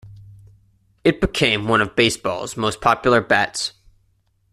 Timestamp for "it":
1.03-1.21